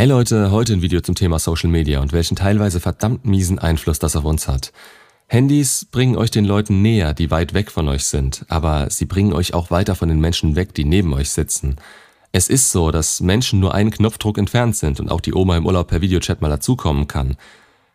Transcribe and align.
Hey 0.00 0.08
Leute, 0.08 0.50
heute 0.50 0.72
ein 0.72 0.80
Video 0.80 1.02
zum 1.02 1.14
Thema 1.14 1.38
Social 1.38 1.68
Media 1.68 2.00
und 2.00 2.14
welchen 2.14 2.34
teilweise 2.34 2.80
verdammt 2.80 3.26
miesen 3.26 3.58
Einfluss 3.58 3.98
das 3.98 4.16
auf 4.16 4.24
uns 4.24 4.48
hat. 4.48 4.72
Handys 5.26 5.84
bringen 5.84 6.16
euch 6.16 6.30
den 6.30 6.46
Leuten 6.46 6.80
näher, 6.80 7.12
die 7.12 7.30
weit 7.30 7.52
weg 7.52 7.70
von 7.70 7.86
euch 7.86 8.04
sind, 8.04 8.46
aber 8.48 8.88
sie 8.88 9.04
bringen 9.04 9.34
euch 9.34 9.52
auch 9.52 9.70
weiter 9.70 9.94
von 9.94 10.08
den 10.08 10.18
Menschen 10.18 10.56
weg, 10.56 10.72
die 10.72 10.86
neben 10.86 11.12
euch 11.12 11.28
sitzen. 11.28 11.76
Es 12.32 12.48
ist 12.48 12.72
so, 12.72 12.90
dass 12.90 13.20
Menschen 13.20 13.60
nur 13.60 13.74
einen 13.74 13.90
Knopfdruck 13.90 14.38
entfernt 14.38 14.74
sind 14.74 15.00
und 15.00 15.10
auch 15.10 15.20
die 15.20 15.34
Oma 15.34 15.58
im 15.58 15.66
Urlaub 15.66 15.88
per 15.88 16.00
Videochat 16.00 16.40
mal 16.40 16.48
dazukommen 16.48 17.06
kann. 17.06 17.36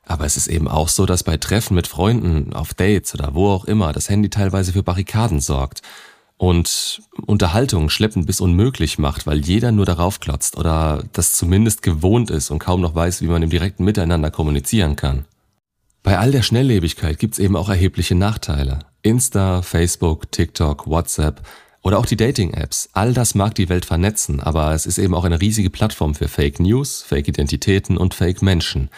Aber 0.05 0.25
es 0.25 0.37
ist 0.37 0.45
eben 0.45 0.67
auch 0.67 0.89
so, 0.89 1.07
dass 1.07 1.23
bei 1.23 1.37
Treffen 1.37 1.73
mit 1.73 1.87
Freunden, 1.87 2.53
auf 2.53 2.75
Dates 2.75 3.15
oder 3.15 3.33
wo 3.33 3.49
auch 3.49 3.65
immer 3.65 3.93
das 3.93 4.11
Handy 4.11 4.29
teilweise 4.29 4.73
für 4.73 4.83
Barrikaden 4.83 5.39
sorgt 5.39 5.81
und 6.37 7.01
Unterhaltung 7.25 7.89
schleppend 7.89 8.27
bis 8.27 8.41
unmöglich 8.41 8.97
macht, 8.97 9.25
weil 9.25 9.39
jeder 9.39 9.71
nur 9.71 9.85
darauf 9.85 10.19
klotzt 10.19 10.57
oder 10.57 11.03
das 11.13 11.33
zumindest 11.33 11.81
gewohnt 11.81 12.29
ist 12.29 12.51
und 12.51 12.59
kaum 12.59 12.81
noch 12.81 12.95
weiß, 12.95 13.21
wie 13.21 13.27
man 13.27 13.43
im 13.43 13.49
direkten 13.49 13.85
Miteinander 13.85 14.31
kommunizieren 14.31 14.95
kann. 14.95 15.25
Bei 16.03 16.19
all 16.19 16.31
der 16.31 16.43
Schnelllebigkeit 16.43 17.17
gibt's 17.17 17.39
eben 17.39 17.55
auch 17.55 17.69
erhebliche 17.69 18.15
Nachteile. 18.15 18.79
Insta, 19.01 19.61
Facebook, 19.61 20.31
TikTok, 20.31 20.87
WhatsApp 20.87 21.41
oder 21.81 21.99
auch 21.99 22.05
die 22.05 22.17
Dating-Apps. 22.17 22.89
All 22.93 23.13
das 23.13 23.33
mag 23.33 23.55
die 23.55 23.69
Welt 23.69 23.85
vernetzen, 23.85 24.39
aber 24.39 24.73
es 24.73 24.85
ist 24.85 24.97
eben 24.97 25.15
auch 25.15 25.23
eine 25.23 25.39
riesige 25.39 25.69
Plattform 25.69 26.15
für 26.15 26.27
Fake 26.27 26.59
News, 26.59 27.01
Fake-Identitäten 27.01 27.97
und 27.97 28.13
Fake-Menschen. 28.13 28.89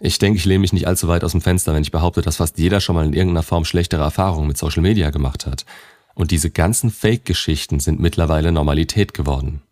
Ich 0.00 0.18
denke, 0.18 0.38
ich 0.38 0.44
lehne 0.44 0.60
mich 0.60 0.72
nicht 0.72 0.86
allzu 0.86 1.08
weit 1.08 1.24
aus 1.24 1.32
dem 1.32 1.40
Fenster, 1.40 1.74
wenn 1.74 1.82
ich 1.82 1.90
behaupte, 1.90 2.22
dass 2.22 2.36
fast 2.36 2.58
jeder 2.58 2.80
schon 2.80 2.94
mal 2.94 3.04
in 3.04 3.12
irgendeiner 3.12 3.42
Form 3.42 3.64
schlechtere 3.64 4.02
Erfahrungen 4.02 4.46
mit 4.46 4.56
Social 4.56 4.82
Media 4.82 5.10
gemacht 5.10 5.46
hat. 5.46 5.64
Und 6.18 6.32
diese 6.32 6.50
ganzen 6.50 6.90
Fake-Geschichten 6.90 7.78
sind 7.78 8.00
mittlerweile 8.00 8.50
Normalität 8.50 9.14
geworden. 9.14 9.62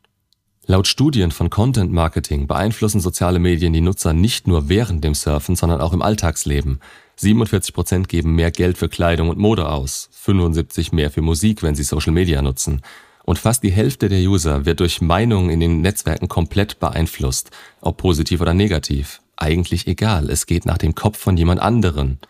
Laut 0.65 0.87
Studien 0.87 1.33
von 1.33 1.51
Content 1.51 1.91
Marketing 1.91 2.47
beeinflussen 2.47 3.01
soziale 3.01 3.41
Medien 3.41 3.73
die 3.73 3.81
Nutzer 3.81 4.13
nicht 4.13 4.47
nur 4.47 4.69
während 4.69 5.03
dem 5.03 5.15
Surfen, 5.15 5.57
sondern 5.57 5.81
auch 5.81 5.93
im 5.93 6.03
Alltagsleben. 6.03 6.79
47% 7.19 8.07
geben 8.07 8.37
mehr 8.37 8.53
Geld 8.53 8.79
für 8.79 8.89
Kleidung 8.89 9.29
und 9.29 9.39
Mode 9.39 9.69
aus, 9.69 10.09
75 10.13 10.93
mehr 10.93 11.11
für 11.11 11.21
Musik, 11.21 11.65
wenn 11.65 11.75
sie 11.75 11.83
Social 11.83 12.13
Media 12.13 12.41
nutzen. 12.43 12.81
Und 13.25 13.41
fast 13.41 13.65
die 13.65 13.73
Hälfte 13.73 14.09
der 14.09 14.21
User 14.21 14.65
wird 14.65 14.79
durch 14.79 15.01
Meinungen 15.01 15.51
in 15.51 15.59
den 15.59 15.81
Netzwerken 15.81 16.29
komplett 16.29 16.79
beeinflusst, 16.79 17.51
ob 17.81 17.97
positiv 17.97 18.41
oder 18.41 18.55
negativ. 18.55 19.21
Eigentlich 19.35 19.89
egal, 19.89 20.31
es 20.31 20.47
geht 20.47 20.65
nach 20.65 20.79
dem 20.79 20.95
Kopf 20.95 21.19
von 21.19 21.37
jemand 21.37 21.61
anderen. 21.61 22.21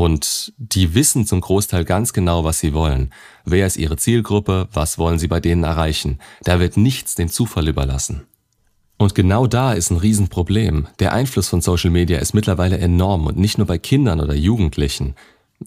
Und 0.00 0.54
die 0.56 0.94
wissen 0.94 1.26
zum 1.26 1.42
Großteil 1.42 1.84
ganz 1.84 2.14
genau, 2.14 2.42
was 2.42 2.58
sie 2.58 2.72
wollen. 2.72 3.12
Wer 3.44 3.66
ist 3.66 3.76
ihre 3.76 3.98
Zielgruppe? 3.98 4.66
Was 4.72 4.96
wollen 4.96 5.18
sie 5.18 5.28
bei 5.28 5.40
denen 5.40 5.62
erreichen? 5.62 6.20
Da 6.42 6.58
wird 6.58 6.78
nichts 6.78 7.16
dem 7.16 7.28
Zufall 7.28 7.68
überlassen. 7.68 8.22
Und 8.96 9.14
genau 9.14 9.46
da 9.46 9.74
ist 9.74 9.90
ein 9.90 9.98
Riesenproblem. 9.98 10.86
Der 11.00 11.12
Einfluss 11.12 11.50
von 11.50 11.60
Social 11.60 11.90
Media 11.90 12.18
ist 12.18 12.32
mittlerweile 12.32 12.78
enorm 12.78 13.26
und 13.26 13.36
nicht 13.36 13.58
nur 13.58 13.66
bei 13.66 13.76
Kindern 13.76 14.20
oder 14.20 14.32
Jugendlichen. 14.32 15.16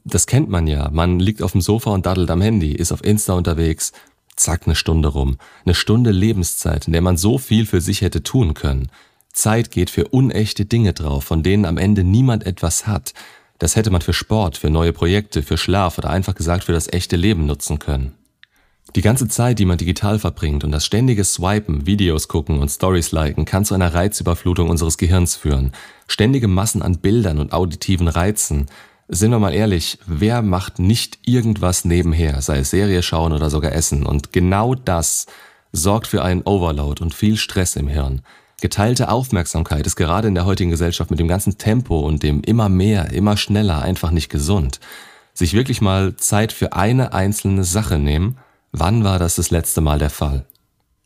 Das 0.03 0.25
kennt 0.25 0.49
man 0.49 0.65
ja. 0.65 0.89
Man 0.89 1.19
liegt 1.19 1.43
auf 1.43 1.51
dem 1.51 1.61
Sofa 1.61 1.91
und 1.91 2.07
daddelt 2.07 2.31
am 2.31 2.41
Handy, 2.41 2.71
ist 2.71 2.91
auf 2.91 3.03
Insta 3.03 3.33
unterwegs. 3.33 3.91
Zack, 4.35 4.63
eine 4.65 4.73
Stunde 4.73 5.09
rum. 5.09 5.37
Eine 5.63 5.75
Stunde 5.75 6.09
Lebenszeit, 6.09 6.87
in 6.87 6.93
der 6.93 7.03
man 7.03 7.17
so 7.17 7.37
viel 7.37 7.67
für 7.67 7.81
sich 7.81 8.01
hätte 8.01 8.23
tun 8.23 8.55
können. 8.55 8.89
Zeit 9.31 9.69
geht 9.69 9.91
für 9.91 10.07
unechte 10.07 10.65
Dinge 10.65 10.93
drauf, 10.93 11.23
von 11.23 11.43
denen 11.43 11.65
am 11.65 11.77
Ende 11.77 12.03
niemand 12.03 12.47
etwas 12.47 12.87
hat. 12.87 13.13
Das 13.63 13.77
hätte 13.77 13.91
man 13.91 14.01
für 14.01 14.11
Sport, 14.11 14.57
für 14.57 14.69
neue 14.69 14.91
Projekte, 14.91 15.41
für 15.41 15.57
Schlaf 15.57 15.97
oder 15.97 16.09
einfach 16.09 16.35
gesagt 16.35 16.65
für 16.65 16.73
das 16.73 16.91
echte 16.91 17.15
Leben 17.15 17.45
nutzen 17.45 17.79
können. 17.79 18.11
Die 18.93 19.01
ganze 19.01 19.29
Zeit, 19.29 19.57
die 19.57 19.63
man 19.63 19.77
digital 19.77 20.19
verbringt 20.19 20.65
und 20.65 20.71
das 20.71 20.85
ständige 20.85 21.23
Swipen, 21.23 21.85
Videos 21.85 22.27
gucken 22.27 22.59
und 22.59 22.67
Stories 22.67 23.13
liken, 23.13 23.45
kann 23.45 23.63
zu 23.63 23.73
einer 23.73 23.93
Reizüberflutung 23.93 24.69
unseres 24.69 24.97
Gehirns 24.97 25.37
führen. 25.37 25.71
Ständige 26.09 26.49
Massen 26.49 26.81
an 26.81 26.97
Bildern 26.97 27.39
und 27.39 27.53
auditiven 27.53 28.09
Reizen. 28.09 28.65
Sind 29.07 29.31
wir 29.31 29.39
mal 29.39 29.53
ehrlich, 29.53 29.97
wer 30.05 30.41
macht 30.41 30.79
nicht 30.79 31.19
irgendwas 31.23 31.85
nebenher, 31.85 32.41
sei 32.41 32.57
es 32.57 32.69
Serie 32.69 33.01
schauen 33.01 33.31
oder 33.31 33.49
sogar 33.49 33.71
essen? 33.71 34.05
Und 34.05 34.33
genau 34.33 34.75
das 34.75 35.25
sorgt 35.71 36.07
für 36.07 36.21
einen 36.21 36.41
Overload 36.41 37.01
und 37.01 37.13
viel 37.13 37.37
Stress 37.37 37.77
im 37.77 37.87
Hirn. 37.87 38.23
Geteilte 38.63 39.09
Aufmerksamkeit 39.09 39.85
ist 39.85 39.97
gerade 39.97 40.29
in 40.29 40.35
der 40.35 40.45
heutigen 40.45 40.71
Gesellschaft 40.71 41.11
mit 41.11 41.19
dem 41.19 41.27
ganzen 41.27 41.57
Tempo 41.57 41.99
und 41.99 42.23
dem 42.23 42.41
immer 42.43 42.69
mehr, 42.69 43.11
immer 43.11 43.35
schneller 43.35 43.81
einfach 43.81 44.11
nicht 44.11 44.29
gesund. 44.29 44.79
Sich 45.33 45.51
wirklich 45.51 45.81
mal 45.81 46.15
Zeit 46.15 46.53
für 46.53 46.71
eine 46.71 47.11
einzelne 47.11 47.65
Sache 47.65 47.99
nehmen, 47.99 48.37
wann 48.71 49.03
war 49.03 49.19
das 49.19 49.35
das 49.35 49.51
letzte 49.51 49.81
Mal 49.81 49.99
der 49.99 50.09
Fall? 50.09 50.45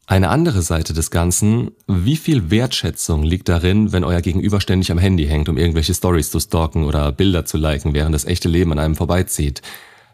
Eine 0.06 0.30
andere 0.30 0.62
Seite 0.62 0.94
des 0.94 1.10
Ganzen, 1.10 1.72
wie 1.88 2.18
viel 2.18 2.52
Wertschätzung 2.52 3.24
liegt 3.24 3.50
darin, 3.50 3.92
wenn 3.92 4.04
euer 4.04 4.22
Gegenüber 4.22 4.62
ständig 4.62 4.92
am 4.92 5.00
Handy 5.00 5.26
hängt, 5.26 5.50
um 5.50 5.58
irgendwelche 5.58 5.96
Stories 5.96 6.30
zu 6.30 6.40
stalken 6.40 6.84
oder 6.84 7.12
Bilder 7.12 7.46
zu 7.46 7.58
liken, 7.58 7.96
während 7.96 8.14
das 8.14 8.26
echte 8.26 8.50
Leben 8.50 8.72
an 8.72 8.78
einem 8.78 8.96
vorbeizieht? 8.96 9.64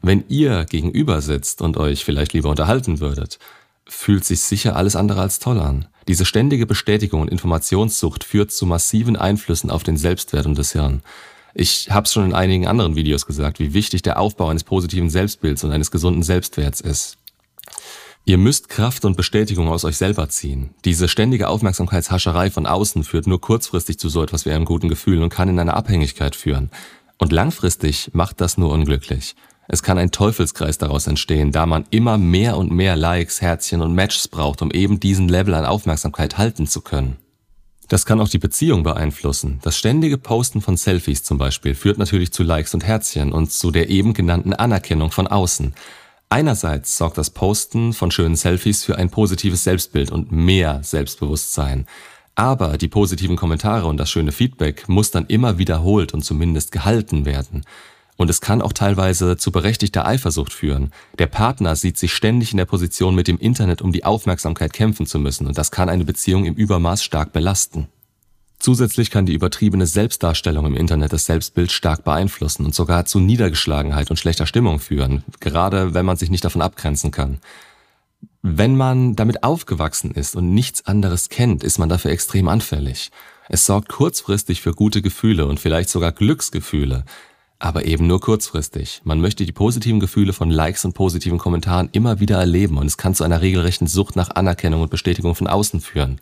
Wenn 0.02 0.24
ihr 0.30 0.64
gegenüber 0.64 1.20
sitzt 1.20 1.62
und 1.62 1.76
euch 1.76 2.06
vielleicht 2.06 2.32
lieber 2.32 2.50
unterhalten 2.50 3.02
würdet, 3.02 3.38
fühlt 3.86 4.24
sich 4.24 4.40
sicher 4.40 4.78
alles 4.78 4.96
andere 4.96 5.20
als 5.20 5.40
toll 5.40 5.60
an. 5.60 5.90
Diese 6.08 6.26
ständige 6.26 6.66
Bestätigung 6.66 7.22
und 7.22 7.32
Informationssucht 7.32 8.24
führt 8.24 8.52
zu 8.52 8.66
massiven 8.66 9.16
Einflüssen 9.16 9.70
auf 9.70 9.84
den 9.84 9.98
Selbstwert 9.98 10.46
und 10.46 10.58
das 10.58 10.74
Hirn. 10.74 11.02
Ich 11.54 11.92
habe 11.92 12.06
es 12.06 12.14
schon 12.14 12.26
in 12.26 12.34
einigen 12.34 12.68
anderen 12.68 12.96
Videos 12.96 13.26
gesagt, 13.26 13.60
wie 13.60 13.74
wichtig 13.74 14.02
der 14.02 14.20
Aufbau 14.20 14.50
eines 14.50 14.64
positiven 14.64 15.10
Selbstbilds 15.10 15.64
und 15.64 15.72
eines 15.72 15.92
gesunden 15.92 16.24
Selbstwerts 16.24 16.82
ist. 16.82 17.18
Ihr 18.26 18.38
müsst 18.38 18.70
Kraft 18.70 19.04
und 19.04 19.18
Bestätigung 19.18 19.68
aus 19.68 19.84
euch 19.84 19.98
selber 19.98 20.30
ziehen. 20.30 20.74
Diese 20.86 21.10
ständige 21.10 21.50
Aufmerksamkeitshascherei 21.50 22.50
von 22.50 22.66
außen 22.66 23.04
führt 23.04 23.28
nur 23.28 23.42
kurzfristig 23.42 24.00
zu 24.00 24.08
so 24.08 24.24
etwas 24.24 24.46
wie 24.46 24.52
einem 24.52 24.66
guten 24.66 24.88
Gefühl 24.88 25.22
und 25.22 25.30
kann 25.30 25.50
in 25.50 25.60
eine 25.60 25.74
Abhängigkeit 25.74 26.36
führen. 26.36 26.72
Und 27.18 27.34
langfristig 27.34 28.12
macht 28.14 28.40
das 28.42 28.58
nur 28.58 28.72
unglücklich. 28.72 29.36
Es 29.68 29.84
kann 29.84 29.98
ein 29.98 30.12
Teufelskreis 30.12 30.78
daraus 30.78 31.08
entstehen, 31.08 31.52
da 31.52 31.66
man 31.66 31.86
immer 31.90 32.18
mehr 32.18 32.58
und 32.58 32.72
mehr 32.72 32.96
Likes, 32.96 33.42
Herzchen 33.42 33.82
und 33.82 33.96
Matches 33.96 34.28
braucht, 34.28 34.62
um 34.62 34.72
eben 34.72 35.00
diesen 35.00 35.30
Level 35.30 35.54
an 35.54 35.66
Aufmerksamkeit 35.66 36.38
halten 36.38 36.68
zu 36.68 36.82
können. 36.82 37.18
Das 37.88 38.06
kann 38.06 38.20
auch 38.20 38.30
die 38.30 38.40
Beziehung 38.40 38.84
beeinflussen. 38.84 39.60
Das 39.62 39.78
ständige 39.78 40.18
Posten 40.18 40.62
von 40.62 40.78
Selfies 40.78 41.24
zum 41.24 41.38
Beispiel 41.38 41.76
führt 41.76 41.98
natürlich 41.98 42.32
zu 42.32 42.44
Likes 42.44 42.74
und 42.74 42.84
Herzchen 42.84 43.32
und 43.32 43.52
zu 43.52 43.72
der 43.72 43.90
eben 43.90 44.14
genannten 44.14 44.54
Anerkennung 44.54 45.12
von 45.12 45.28
außen. 45.28 45.74
Einerseits 46.30 46.98
sorgt 46.98 47.18
das 47.18 47.30
Posten 47.30 47.94
von 47.94 48.10
schönen 48.10 48.36
Selfies 48.36 48.84
für 48.84 48.98
ein 48.98 49.12
positives 49.12 49.64
Selbstbild 49.64 50.12
und 50.12 50.32
mehr 50.32 50.80
Selbstbewusstsein. 50.82 51.86
Aber 52.36 52.78
die 52.78 52.88
positiven 52.88 53.36
Kommentare 53.36 53.86
und 53.86 53.98
das 53.98 54.10
schöne 54.10 54.32
Feedback 54.32 54.90
muss 54.90 55.12
dann 55.12 55.28
immer 55.28 55.60
wiederholt 55.60 56.14
und 56.14 56.24
zumindest 56.24 56.72
gehalten 56.72 57.26
werden. 57.26 57.64
Und 58.16 58.30
es 58.30 58.42
kann 58.42 58.62
auch 58.62 58.74
teilweise 58.74 59.38
zu 59.38 59.52
berechtigter 59.52 60.06
Eifersucht 60.06 60.54
führen. 60.54 60.92
Der 61.18 61.28
Partner 61.28 61.76
sieht 61.76 61.98
sich 61.98 62.14
ständig 62.14 62.52
in 62.52 62.58
der 62.58 62.66
Position, 62.66 63.16
mit 63.16 63.28
dem 63.28 63.40
Internet 63.40 63.82
um 63.82 63.92
die 63.92 64.06
Aufmerksamkeit 64.06 64.74
kämpfen 64.74 65.06
zu 65.06 65.20
müssen, 65.20 65.48
und 65.48 65.58
das 65.58 65.72
kann 65.72 65.90
eine 65.90 66.06
Beziehung 66.06 66.46
im 66.46 66.54
Übermaß 66.54 67.04
stark 67.04 67.34
belasten. 67.34 67.88
Zusätzlich 68.60 69.12
kann 69.12 69.26
die 69.26 69.34
übertriebene 69.34 69.86
Selbstdarstellung 69.86 70.66
im 70.66 70.78
Internet 70.78 71.12
das 71.12 71.26
Selbstbild 71.26 71.70
stark 71.70 72.06
beeinflussen 72.06 72.66
und 72.66 72.74
sogar 72.74 73.06
zu 73.06 73.20
Niedergeschlagenheit 73.20 74.10
und 74.10 74.16
schlechter 74.16 74.46
Stimmung 74.46 74.80
führen, 74.80 75.26
gerade 75.42 75.94
wenn 75.94 76.06
man 76.06 76.16
sich 76.16 76.30
nicht 76.30 76.46
davon 76.46 76.62
abgrenzen 76.62 77.12
kann. 77.12 77.40
Wenn 78.42 78.78
man 78.78 79.18
damit 79.18 79.44
aufgewachsen 79.44 80.12
ist 80.12 80.38
und 80.38 80.54
nichts 80.54 80.86
anderes 80.86 81.28
kennt, 81.28 81.64
ist 81.64 81.78
man 81.78 81.90
dafür 81.90 82.12
extrem 82.12 82.48
anfällig. 82.48 83.12
Es 83.50 83.66
sorgt 83.66 83.90
kurzfristig 83.90 84.62
für 84.62 84.74
gute 84.74 85.02
Gefühle 85.02 85.46
und 85.46 85.60
vielleicht 85.60 85.90
sogar 85.90 86.14
Glücksgefühle, 86.14 87.04
aber 87.64 87.86
eben 87.86 88.08
nur 88.08 88.20
kurzfristig. 88.20 89.00
Man 89.06 89.22
möchte 89.22 89.46
die 89.46 89.54
positiven 89.54 90.02
Gefühle 90.02 90.34
von 90.34 90.50
Likes 90.50 90.84
und 90.84 90.92
positiven 90.92 91.38
Kommentaren 91.38 91.88
immer 91.94 92.20
wieder 92.20 92.38
erleben 92.38 92.78
und 92.78 92.88
es 92.88 92.98
kann 92.98 93.16
zu 93.16 93.24
einer 93.24 93.42
regelrechten 93.42 93.88
Sucht 93.88 94.18
nach 94.18 94.32
Anerkennung 94.32 94.82
und 94.82 94.92
Bestätigung 94.92 95.34
von 95.34 95.48
außen 95.48 95.80
führen. 95.80 96.20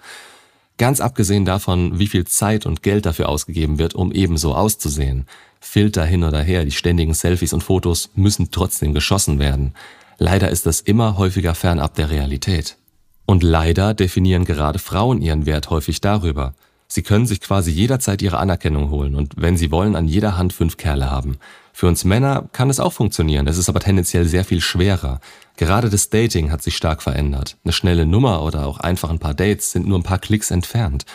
Ganz 0.77 1.01
abgesehen 1.01 1.43
davon, 1.43 1.97
wie 1.97 2.05
viel 2.05 2.25
Zeit 2.25 2.67
und 2.67 2.83
Geld 2.83 3.07
dafür 3.07 3.27
ausgegeben 3.27 3.79
wird, 3.79 3.95
um 3.95 4.11
ebenso 4.11 4.53
auszusehen. 4.53 5.25
Filter 5.59 6.05
hin 6.05 6.23
oder 6.23 6.43
her, 6.43 6.63
die 6.63 6.71
ständigen 6.71 7.15
Selfies 7.15 7.53
und 7.53 7.63
Fotos 7.63 8.11
müssen 8.13 8.51
trotzdem 8.51 8.93
geschossen 8.93 9.39
werden. 9.39 9.73
Leider 10.19 10.49
ist 10.49 10.67
das 10.67 10.79
immer 10.79 11.17
häufiger 11.17 11.55
fernab 11.55 11.95
der 11.95 12.11
Realität. 12.11 12.77
Und 13.25 13.41
leider 13.41 13.95
definieren 13.95 14.45
gerade 14.45 14.77
Frauen 14.77 15.23
ihren 15.23 15.47
Wert 15.47 15.71
häufig 15.71 16.01
darüber. 16.01 16.53
Sie 16.93 17.03
können 17.03 17.25
sich 17.25 17.39
quasi 17.39 17.71
jederzeit 17.71 18.21
ihre 18.21 18.37
Anerkennung 18.37 18.89
holen 18.89 19.15
und 19.15 19.35
wenn 19.37 19.55
sie 19.55 19.71
wollen, 19.71 19.95
an 19.95 20.09
jeder 20.09 20.37
Hand 20.37 20.51
fünf 20.51 20.75
Kerle 20.75 21.09
haben. 21.09 21.37
Für 21.71 21.87
uns 21.87 22.03
Männer 22.03 22.49
kann 22.51 22.69
es 22.69 22.81
auch 22.81 22.91
funktionieren, 22.91 23.47
es 23.47 23.57
ist 23.57 23.69
aber 23.69 23.79
tendenziell 23.79 24.25
sehr 24.25 24.43
viel 24.43 24.59
schwerer. 24.59 25.21
Gerade 25.55 25.89
das 25.89 26.09
Dating 26.09 26.51
hat 26.51 26.61
sich 26.61 26.75
stark 26.75 27.01
verändert. 27.01 27.55
Eine 27.63 27.71
schnelle 27.71 28.05
Nummer 28.05 28.43
oder 28.43 28.67
auch 28.67 28.77
einfach 28.77 29.09
ein 29.09 29.19
paar 29.19 29.33
Dates 29.33 29.71
sind 29.71 29.87
nur 29.87 29.99
ein 29.99 30.03
paar 30.03 30.19
Klicks 30.19 30.51
entfernt. 30.51 31.05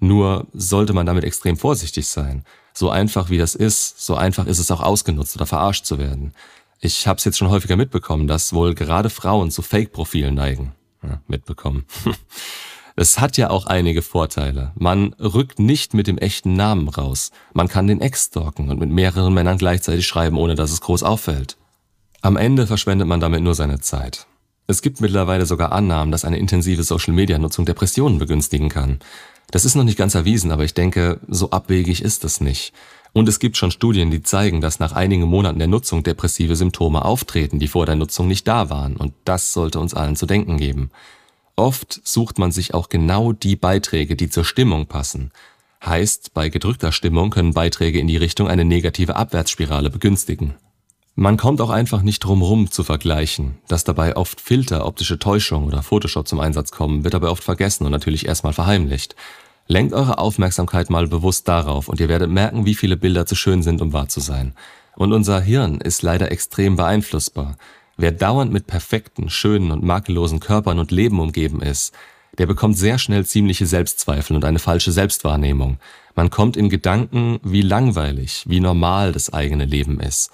Nur 0.00 0.48
sollte 0.52 0.94
man 0.94 1.06
damit 1.06 1.22
extrem 1.22 1.56
vorsichtig 1.56 2.08
sein. 2.08 2.42
So 2.72 2.90
einfach 2.90 3.30
wie 3.30 3.38
das 3.38 3.54
ist, 3.54 4.04
so 4.04 4.16
einfach 4.16 4.46
ist 4.46 4.58
es 4.58 4.72
auch 4.72 4.80
ausgenutzt 4.80 5.36
oder 5.36 5.46
verarscht 5.46 5.84
zu 5.84 6.00
werden. 6.00 6.34
Ich 6.80 7.06
habe 7.06 7.18
es 7.18 7.24
jetzt 7.24 7.38
schon 7.38 7.50
häufiger 7.50 7.76
mitbekommen, 7.76 8.26
dass 8.26 8.52
wohl 8.52 8.74
gerade 8.74 9.10
Frauen 9.10 9.52
zu 9.52 9.62
Fake-Profilen 9.62 10.34
neigen. 10.34 10.72
Ja, 11.04 11.20
mitbekommen. 11.28 11.84
Es 12.96 13.20
hat 13.20 13.36
ja 13.36 13.50
auch 13.50 13.66
einige 13.66 14.02
Vorteile. 14.02 14.72
Man 14.74 15.14
rückt 15.14 15.58
nicht 15.58 15.94
mit 15.94 16.06
dem 16.06 16.18
echten 16.18 16.54
Namen 16.54 16.88
raus. 16.88 17.30
Man 17.52 17.68
kann 17.68 17.86
den 17.86 18.00
Ex 18.00 18.26
stalken 18.26 18.68
und 18.68 18.78
mit 18.78 18.90
mehreren 18.90 19.32
Männern 19.32 19.58
gleichzeitig 19.58 20.06
schreiben, 20.06 20.36
ohne 20.36 20.54
dass 20.54 20.72
es 20.72 20.80
groß 20.80 21.02
auffällt. 21.02 21.56
Am 22.22 22.36
Ende 22.36 22.66
verschwendet 22.66 23.08
man 23.08 23.20
damit 23.20 23.42
nur 23.42 23.54
seine 23.54 23.80
Zeit. 23.80 24.26
Es 24.66 24.82
gibt 24.82 25.00
mittlerweile 25.00 25.46
sogar 25.46 25.72
Annahmen, 25.72 26.12
dass 26.12 26.24
eine 26.24 26.38
intensive 26.38 26.82
Social-Media-Nutzung 26.82 27.64
Depressionen 27.64 28.18
begünstigen 28.18 28.68
kann. 28.68 29.00
Das 29.50 29.64
ist 29.64 29.74
noch 29.74 29.84
nicht 29.84 29.98
ganz 29.98 30.14
erwiesen, 30.14 30.52
aber 30.52 30.64
ich 30.64 30.74
denke, 30.74 31.18
so 31.26 31.50
abwegig 31.50 32.02
ist 32.02 32.24
es 32.24 32.40
nicht. 32.40 32.72
Und 33.12 33.28
es 33.28 33.40
gibt 33.40 33.56
schon 33.56 33.72
Studien, 33.72 34.10
die 34.10 34.22
zeigen, 34.22 34.60
dass 34.60 34.78
nach 34.78 34.92
einigen 34.92 35.24
Monaten 35.24 35.58
der 35.58 35.66
Nutzung 35.66 36.04
depressive 36.04 36.54
Symptome 36.54 37.04
auftreten, 37.04 37.58
die 37.58 37.66
vor 37.66 37.86
der 37.86 37.96
Nutzung 37.96 38.28
nicht 38.28 38.46
da 38.46 38.70
waren. 38.70 38.96
Und 38.96 39.12
das 39.24 39.52
sollte 39.52 39.80
uns 39.80 39.94
allen 39.94 40.14
zu 40.14 40.26
denken 40.26 40.58
geben. 40.58 40.90
Oft 41.60 42.00
sucht 42.04 42.38
man 42.38 42.52
sich 42.52 42.72
auch 42.72 42.88
genau 42.88 43.34
die 43.34 43.54
Beiträge, 43.54 44.16
die 44.16 44.30
zur 44.30 44.46
Stimmung 44.46 44.86
passen. 44.86 45.30
Heißt, 45.84 46.32
bei 46.32 46.48
gedrückter 46.48 46.90
Stimmung 46.90 47.28
können 47.28 47.52
Beiträge 47.52 47.98
in 47.98 48.06
die 48.06 48.16
Richtung 48.16 48.48
eine 48.48 48.64
negative 48.64 49.14
Abwärtsspirale 49.14 49.90
begünstigen. 49.90 50.54
Man 51.16 51.36
kommt 51.36 51.60
auch 51.60 51.68
einfach 51.68 52.00
nicht 52.00 52.20
drumrum 52.20 52.70
zu 52.70 52.82
vergleichen. 52.82 53.58
Dass 53.68 53.84
dabei 53.84 54.16
oft 54.16 54.40
Filter, 54.40 54.86
optische 54.86 55.18
Täuschung 55.18 55.66
oder 55.66 55.82
Photoshop 55.82 56.26
zum 56.26 56.40
Einsatz 56.40 56.70
kommen, 56.70 57.04
wird 57.04 57.12
dabei 57.12 57.28
oft 57.28 57.44
vergessen 57.44 57.84
und 57.84 57.92
natürlich 57.92 58.24
erstmal 58.24 58.54
verheimlicht. 58.54 59.14
Lenkt 59.66 59.92
eure 59.92 60.16
Aufmerksamkeit 60.16 60.88
mal 60.88 61.08
bewusst 61.08 61.46
darauf 61.46 61.88
und 61.88 62.00
ihr 62.00 62.08
werdet 62.08 62.30
merken, 62.30 62.64
wie 62.64 62.74
viele 62.74 62.96
Bilder 62.96 63.26
zu 63.26 63.34
schön 63.34 63.62
sind, 63.62 63.82
um 63.82 63.92
wahr 63.92 64.08
zu 64.08 64.20
sein. 64.20 64.54
Und 64.96 65.12
unser 65.12 65.42
Hirn 65.42 65.82
ist 65.82 66.00
leider 66.00 66.32
extrem 66.32 66.76
beeinflussbar. 66.76 67.58
Wer 68.00 68.12
dauernd 68.12 68.50
mit 68.50 68.66
perfekten, 68.66 69.28
schönen 69.28 69.70
und 69.70 69.84
makellosen 69.84 70.40
Körpern 70.40 70.78
und 70.78 70.90
Leben 70.90 71.20
umgeben 71.20 71.60
ist, 71.60 71.92
der 72.38 72.46
bekommt 72.46 72.78
sehr 72.78 72.96
schnell 72.96 73.26
ziemliche 73.26 73.66
Selbstzweifel 73.66 74.34
und 74.34 74.46
eine 74.46 74.58
falsche 74.58 74.90
Selbstwahrnehmung. 74.90 75.76
Man 76.14 76.30
kommt 76.30 76.56
in 76.56 76.70
Gedanken, 76.70 77.40
wie 77.42 77.60
langweilig, 77.60 78.44
wie 78.48 78.60
normal 78.60 79.12
das 79.12 79.34
eigene 79.34 79.66
Leben 79.66 80.00
ist. 80.00 80.30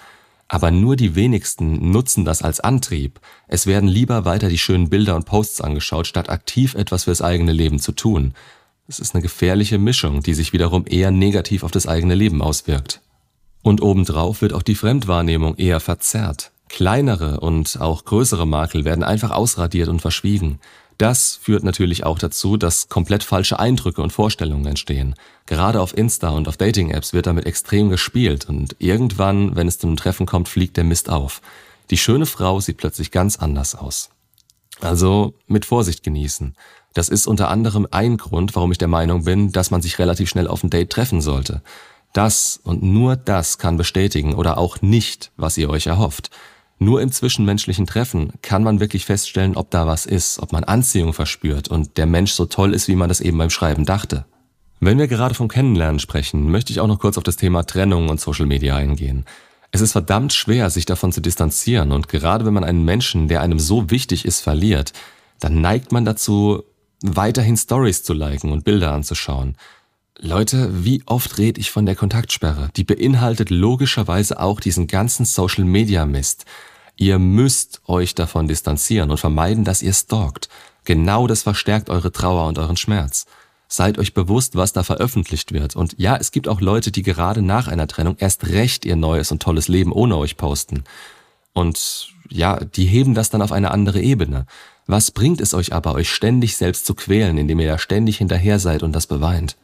Aber 0.46 0.70
nur 0.70 0.94
die 0.94 1.16
wenigsten 1.16 1.90
nutzen 1.90 2.24
das 2.24 2.40
als 2.40 2.60
Antrieb. 2.60 3.18
Es 3.48 3.66
werden 3.66 3.88
lieber 3.88 4.24
weiter 4.24 4.48
die 4.48 4.58
schönen 4.58 4.88
Bilder 4.88 5.16
und 5.16 5.26
Posts 5.26 5.60
angeschaut, 5.60 6.06
statt 6.06 6.30
aktiv 6.30 6.76
etwas 6.76 7.02
fürs 7.02 7.20
eigene 7.20 7.50
Leben 7.50 7.80
zu 7.80 7.90
tun. 7.90 8.34
Es 8.86 9.00
ist 9.00 9.16
eine 9.16 9.22
gefährliche 9.22 9.78
Mischung, 9.78 10.22
die 10.22 10.34
sich 10.34 10.52
wiederum 10.52 10.84
eher 10.86 11.10
negativ 11.10 11.64
auf 11.64 11.72
das 11.72 11.88
eigene 11.88 12.14
Leben 12.14 12.42
auswirkt. 12.42 13.00
Und 13.62 13.82
obendrauf 13.82 14.40
wird 14.40 14.52
auch 14.52 14.62
die 14.62 14.76
Fremdwahrnehmung 14.76 15.56
eher 15.56 15.80
verzerrt. 15.80 16.52
Kleinere 16.68 17.40
und 17.40 17.80
auch 17.80 18.04
größere 18.04 18.46
Makel 18.46 18.84
werden 18.84 19.04
einfach 19.04 19.30
ausradiert 19.30 19.88
und 19.88 20.00
verschwiegen. 20.00 20.58
Das 20.98 21.38
führt 21.42 21.62
natürlich 21.62 22.04
auch 22.04 22.18
dazu, 22.18 22.56
dass 22.56 22.88
komplett 22.88 23.22
falsche 23.22 23.58
Eindrücke 23.58 24.00
und 24.00 24.12
Vorstellungen 24.12 24.66
entstehen. 24.66 25.14
Gerade 25.44 25.80
auf 25.80 25.96
Insta 25.96 26.30
und 26.30 26.48
auf 26.48 26.56
Dating-Apps 26.56 27.12
wird 27.12 27.26
damit 27.26 27.44
extrem 27.44 27.90
gespielt 27.90 28.48
und 28.48 28.76
irgendwann, 28.78 29.56
wenn 29.56 29.68
es 29.68 29.78
zu 29.78 29.86
einem 29.86 29.96
Treffen 29.96 30.26
kommt, 30.26 30.48
fliegt 30.48 30.76
der 30.76 30.84
Mist 30.84 31.10
auf. 31.10 31.42
Die 31.90 31.98
schöne 31.98 32.26
Frau 32.26 32.60
sieht 32.60 32.78
plötzlich 32.78 33.10
ganz 33.10 33.36
anders 33.36 33.74
aus. 33.74 34.10
Also 34.80 35.34
mit 35.46 35.64
Vorsicht 35.64 36.02
genießen. 36.02 36.56
Das 36.94 37.08
ist 37.10 37.26
unter 37.26 37.50
anderem 37.50 37.86
ein 37.90 38.16
Grund, 38.16 38.56
warum 38.56 38.72
ich 38.72 38.78
der 38.78 38.88
Meinung 38.88 39.24
bin, 39.24 39.52
dass 39.52 39.70
man 39.70 39.82
sich 39.82 39.98
relativ 39.98 40.30
schnell 40.30 40.48
auf 40.48 40.64
ein 40.64 40.70
Date 40.70 40.90
treffen 40.90 41.20
sollte. 41.20 41.62
Das 42.14 42.58
und 42.64 42.82
nur 42.82 43.16
das 43.16 43.58
kann 43.58 43.76
bestätigen 43.76 44.34
oder 44.34 44.56
auch 44.56 44.80
nicht, 44.80 45.30
was 45.36 45.58
ihr 45.58 45.69
euch 45.69 45.86
erhofft. 45.86 46.30
Nur 46.78 47.00
im 47.00 47.11
zwischenmenschlichen 47.11 47.87
Treffen 47.87 48.32
kann 48.43 48.62
man 48.62 48.81
wirklich 48.81 49.06
feststellen, 49.06 49.56
ob 49.56 49.70
da 49.70 49.87
was 49.87 50.05
ist, 50.05 50.40
ob 50.40 50.52
man 50.52 50.64
Anziehung 50.64 51.14
verspürt 51.14 51.69
und 51.69 51.96
der 51.96 52.06
Mensch 52.06 52.32
so 52.32 52.44
toll 52.44 52.75
ist, 52.75 52.87
wie 52.88 52.96
man 52.96 53.08
das 53.08 53.20
eben 53.20 53.38
beim 53.38 53.50
Schreiben 53.50 53.87
dachte. 53.87 54.26
Wenn 54.78 54.99
wir 54.99 55.08
gerade 55.08 55.34
vom 55.34 55.49
Kennenlernen 55.49 56.00
sprechen, 56.00 56.50
möchte 56.50 56.73
ich 56.73 56.81
auch 56.81 56.87
noch 56.87 56.99
kurz 56.99 57.17
auf 57.17 57.25
das 57.25 57.37
Thema 57.37 57.64
Trennung 57.64 58.11
und 58.11 58.20
Social 58.20 58.44
Media 58.44 58.76
eingehen. 58.76 59.25
Es 59.70 59.81
ist 59.81 59.93
verdammt 59.93 60.34
schwer, 60.34 60.69
sich 60.69 60.84
davon 60.84 61.12
zu 61.12 61.23
distanzieren 61.23 61.93
und 61.93 62.08
gerade 62.08 62.44
wenn 62.44 62.55
man 62.55 62.64
einen 62.64 62.84
Menschen, 62.84 63.26
der 63.26 63.40
einem 63.40 63.58
so 63.58 63.90
wichtig 63.90 64.26
ist, 64.26 64.40
verliert, 64.40 64.93
dann 65.40 65.61
neigt 65.62 65.93
man 65.93 66.05
dazu, 66.05 66.62
weiterhin 67.02 67.56
Stories 67.56 68.02
zu 68.02 68.12
liken 68.12 68.52
und 68.52 68.64
Bilder 68.64 68.93
anzuschauen. 68.93 69.56
Leute, 70.18 70.84
wie 70.84 71.02
oft 71.04 71.36
rede 71.36 71.60
ich 71.60 71.70
von 71.70 71.84
der 71.84 71.94
Kontaktsperre? 71.94 72.70
Die 72.76 72.84
beinhaltet 72.84 73.50
logischerweise 73.50 74.40
auch 74.40 74.60
diesen 74.60 74.86
ganzen 74.86 75.26
Social 75.26 75.64
Media 75.64 76.06
Mist. 76.06 76.46
Ihr 76.96 77.18
müsst 77.18 77.82
euch 77.86 78.14
davon 78.14 78.48
distanzieren 78.48 79.10
und 79.10 79.18
vermeiden, 79.18 79.64
dass 79.64 79.82
ihr 79.82 79.92
stalkt. 79.92 80.48
Genau 80.84 81.26
das 81.26 81.42
verstärkt 81.42 81.90
eure 81.90 82.12
Trauer 82.12 82.48
und 82.48 82.58
euren 82.58 82.78
Schmerz. 82.78 83.26
Seid 83.68 83.98
euch 83.98 84.14
bewusst, 84.14 84.56
was 84.56 84.72
da 84.72 84.84
veröffentlicht 84.84 85.52
wird. 85.52 85.76
Und 85.76 85.96
ja, 85.98 86.16
es 86.16 86.30
gibt 86.30 86.48
auch 86.48 86.62
Leute, 86.62 86.90
die 86.90 87.02
gerade 87.02 87.42
nach 87.42 87.69
einer 87.69 87.86
Trennung 87.86 88.16
erst 88.19 88.48
recht 88.48 88.86
ihr 88.86 88.96
neues 88.96 89.30
und 89.32 89.42
tolles 89.42 89.69
Leben 89.69 89.92
ohne 89.92 90.16
euch 90.16 90.38
posten. 90.38 90.84
Und 91.52 92.08
ja, 92.30 92.58
die 92.58 92.86
heben 92.86 93.14
das 93.14 93.28
dann 93.28 93.42
auf 93.42 93.52
eine 93.52 93.70
andere 93.70 94.00
Ebene. 94.00 94.46
Was 94.86 95.10
bringt 95.10 95.42
es 95.42 95.52
euch 95.52 95.74
aber, 95.74 95.94
euch 95.94 96.08
ständig 96.08 96.56
selbst 96.56 96.86
zu 96.86 96.94
quälen, 96.94 97.36
indem 97.36 97.60
ihr 97.60 97.69
da 97.69 97.76
ständig 97.76 98.16
hinterher 98.16 98.58
seid 98.58 98.82
und 98.82 98.92
das 98.92 99.06
beweint? 99.06 99.56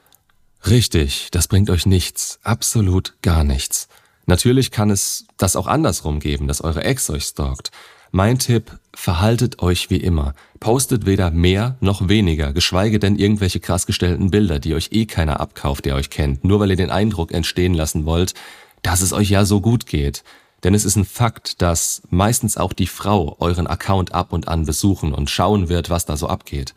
Richtig, 0.69 1.29
das 1.32 1.49
bringt 1.49 1.70
euch 1.70 1.87
nichts, 1.87 2.38
absolut 2.43 3.14
gar 3.23 3.43
nichts. 3.44 3.88
Natürlich 4.26 4.70
kann 4.70 4.91
es 4.91 5.26
das 5.37 5.56
auch 5.56 5.67
andersrum 5.67 6.20
geben, 6.20 6.47
dass 6.47 6.61
eure 6.61 6.85
Ex 6.85 7.11
euch 7.11 7.25
stalkt. 7.25 7.73
Mein 8.12 8.38
Tipp, 8.38 8.79
verhaltet 8.94 9.62
euch 9.62 9.91
wie 9.91 9.97
immer. 9.97 10.35
Postet 10.61 11.06
weder 11.06 11.31
mehr 11.31 11.76
noch 11.81 12.09
weniger, 12.09 12.53
geschweige 12.53 12.99
denn 12.99 13.17
irgendwelche 13.17 13.59
krass 13.59 13.87
gestellten 13.87 14.31
Bilder, 14.31 14.61
die 14.61 14.75
euch 14.75 14.91
eh 14.93 15.06
keiner 15.06 15.41
abkauft, 15.41 15.87
der 15.87 15.97
euch 15.97 16.11
kennt, 16.11 16.44
nur 16.44 16.61
weil 16.61 16.70
ihr 16.70 16.76
den 16.76 16.91
Eindruck 16.91 17.32
entstehen 17.32 17.75
lassen 17.75 18.05
wollt, 18.05 18.35
dass 18.82 19.00
es 19.00 19.12
euch 19.12 19.31
ja 19.31 19.44
so 19.44 19.61
gut 19.61 19.87
geht. 19.87 20.23
Denn 20.62 20.75
es 20.75 20.85
ist 20.85 20.97
ein 20.97 21.05
Fakt, 21.05 21.61
dass 21.61 22.03
meistens 22.11 22.56
auch 22.56 22.73
die 22.73 22.87
Frau 22.87 23.37
euren 23.41 23.67
Account 23.67 24.12
ab 24.12 24.32
und 24.32 24.47
an 24.47 24.67
besuchen 24.67 25.12
und 25.12 25.29
schauen 25.29 25.69
wird, 25.69 25.91
was 25.91 26.06
da 26.06 26.17
so 26.17 26.29
abgeht. 26.29 26.75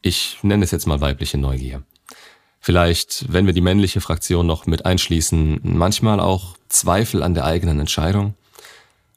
Ich 0.00 0.38
nenne 0.42 0.64
es 0.64 0.70
jetzt 0.70 0.86
mal 0.86 1.00
weibliche 1.00 1.36
Neugier. 1.36 1.82
Vielleicht, 2.60 3.32
wenn 3.32 3.46
wir 3.46 3.52
die 3.52 3.60
männliche 3.60 4.00
Fraktion 4.00 4.46
noch 4.46 4.66
mit 4.66 4.84
einschließen, 4.84 5.60
manchmal 5.62 6.20
auch 6.20 6.56
Zweifel 6.68 7.22
an 7.22 7.34
der 7.34 7.44
eigenen 7.44 7.80
Entscheidung. 7.80 8.34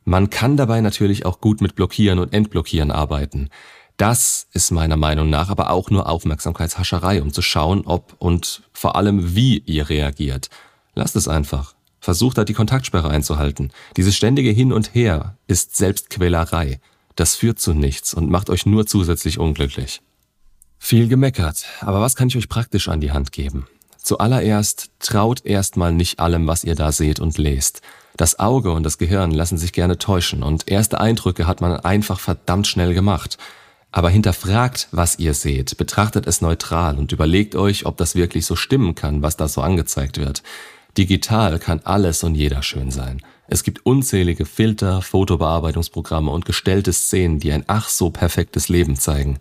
Man 0.06 0.30
kann 0.30 0.58
dabei 0.58 0.82
natürlich 0.82 1.26
auch 1.26 1.42
gut 1.42 1.62
mit 1.62 1.76
Blockieren 1.76 2.20
und 2.20 2.34
Entblockieren 2.34 2.92
arbeiten. 2.92 3.50
Das 3.98 4.48
ist 4.54 4.72
meiner 4.72 4.98
Meinung 4.98 5.30
nach 5.30 5.50
aber 5.50 5.70
auch 5.70 5.90
nur 5.90 6.10
Aufmerksamkeitshascherei, 6.10 7.22
um 7.22 7.34
zu 7.34 7.42
schauen, 7.42 7.86
ob 7.86 8.16
und 8.20 8.64
vor 8.74 8.96
allem 8.96 9.36
wie 9.36 9.60
ihr 9.60 9.90
reagiert. 9.90 10.50
Lasst 10.96 11.16
es 11.16 11.28
einfach. 11.28 11.76
Versucht 12.00 12.40
da 12.40 12.44
die 12.44 12.54
Kontaktsperre 12.54 13.10
einzuhalten. 13.10 13.72
Dieses 13.98 14.16
ständige 14.16 14.50
Hin 14.50 14.74
und 14.74 14.96
Her 14.96 15.38
ist 15.46 15.78
Selbstquälerei. 15.78 16.80
Das 17.16 17.36
führt 17.36 17.60
zu 17.60 17.74
nichts 17.74 18.16
und 18.16 18.32
macht 18.32 18.50
euch 18.50 18.66
nur 18.66 18.88
zusätzlich 18.88 19.38
unglücklich. 19.38 20.02
Viel 20.84 21.08
gemeckert, 21.08 21.68
aber 21.82 22.02
was 22.02 22.16
kann 22.16 22.28
ich 22.28 22.36
euch 22.36 22.50
praktisch 22.50 22.90
an 22.90 23.00
die 23.00 23.12
Hand 23.12 23.32
geben? 23.32 23.68
Zuallererst 24.00 24.90
traut 25.00 25.46
erstmal 25.46 25.94
nicht 25.94 26.20
allem, 26.20 26.48
was 26.48 26.64
ihr 26.64 26.74
da 26.74 26.92
seht 26.92 27.20
und 27.20 27.38
lest. 27.38 27.82
Das 28.18 28.40
Auge 28.40 28.72
und 28.72 28.82
das 28.82 28.98
Gehirn 28.98 29.30
lassen 29.30 29.60
sich 29.60 29.74
gerne 29.74 30.00
täuschen 30.00 30.42
und 30.42 30.70
erste 30.70 31.00
Eindrücke 31.00 31.46
hat 31.46 31.62
man 31.62 31.80
einfach 31.80 32.20
verdammt 32.20 32.66
schnell 32.66 32.96
gemacht. 32.96 33.38
Aber 33.92 34.10
hinterfragt, 34.10 34.88
was 34.92 35.20
ihr 35.20 35.36
seht, 35.36 35.78
betrachtet 35.78 36.26
es 36.26 36.42
neutral 36.42 36.98
und 36.98 37.12
überlegt 37.12 37.56
euch, 37.56 37.86
ob 37.86 37.96
das 37.98 38.16
wirklich 38.16 38.48
so 38.48 38.56
stimmen 38.56 38.96
kann, 38.96 39.22
was 39.22 39.38
da 39.38 39.48
so 39.48 39.62
angezeigt 39.62 40.18
wird. 40.18 40.42
Digital 40.98 41.60
kann 41.60 41.82
alles 41.84 42.24
und 42.24 42.34
jeder 42.34 42.64
schön 42.64 42.90
sein. 42.90 43.22
Es 43.48 43.64
gibt 43.64 43.86
unzählige 43.86 44.46
Filter, 44.46 45.04
Fotobearbeitungsprogramme 45.04 46.32
und 46.32 46.46
gestellte 46.46 46.92
Szenen, 46.92 47.40
die 47.40 47.52
ein 47.52 47.66
ach 47.68 47.88
so 47.88 48.10
perfektes 48.10 48.68
Leben 48.68 48.98
zeigen. 48.98 49.40